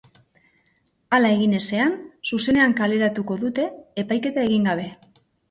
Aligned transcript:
Hala 1.17 1.29
egin 1.35 1.53
ezean, 1.57 1.93
zuzenean 2.31 2.73
kaleratuko 2.81 3.39
dute, 3.45 3.67
epaiketa 4.05 4.49
egin 4.49 4.69
gabe. 4.73 4.91